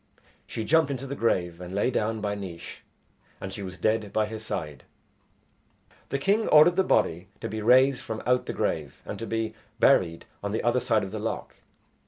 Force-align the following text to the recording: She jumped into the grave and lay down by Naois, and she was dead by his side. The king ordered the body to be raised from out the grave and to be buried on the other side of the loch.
She 0.47 0.63
jumped 0.63 0.89
into 0.89 1.05
the 1.05 1.13
grave 1.15 1.61
and 1.61 1.75
lay 1.75 1.91
down 1.91 2.21
by 2.21 2.33
Naois, 2.33 2.79
and 3.39 3.53
she 3.53 3.61
was 3.61 3.77
dead 3.77 4.11
by 4.11 4.25
his 4.25 4.43
side. 4.43 4.83
The 6.09 6.17
king 6.17 6.47
ordered 6.47 6.75
the 6.75 6.83
body 6.83 7.27
to 7.39 7.47
be 7.47 7.61
raised 7.61 8.01
from 8.01 8.23
out 8.25 8.47
the 8.47 8.51
grave 8.53 9.03
and 9.05 9.19
to 9.19 9.27
be 9.27 9.53
buried 9.79 10.25
on 10.43 10.53
the 10.53 10.63
other 10.63 10.79
side 10.79 11.03
of 11.03 11.11
the 11.11 11.19
loch. 11.19 11.53